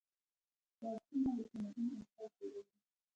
کتابونه 0.77 1.29
د 1.37 1.39
تمدن 1.51 1.87
اساس 2.01 2.31
جوړوي. 2.37 2.61